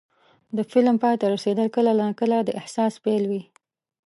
[0.55, 3.43] د فلم پای ته رسېدل کله ناکله د احساس پیل وي.